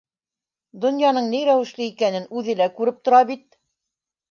[0.85, 3.47] Донъяның ни рәүешле икәнен үҙе лә күреп тора бит.